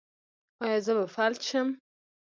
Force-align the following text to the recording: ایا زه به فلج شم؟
ایا 0.63 0.77
زه 0.85 0.91
به 0.97 1.05
فلج 1.15 1.41
شم؟ 1.49 1.67